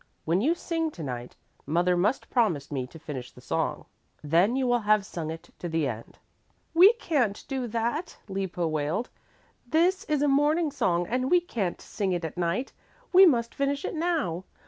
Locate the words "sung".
5.05-5.29